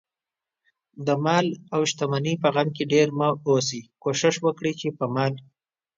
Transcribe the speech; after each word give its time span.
دمال 1.07 1.47
اوشتمنۍ 1.75 2.35
په 2.43 2.49
غم 2.55 2.67
کې 2.75 2.83
ډېر 2.93 3.07
مه 3.19 3.29
اوسئ، 3.49 3.81
کوښښ 4.01 4.35
وکړئ، 4.45 4.73
چې 4.79 4.87
په 4.97 5.05
مال 5.13 5.33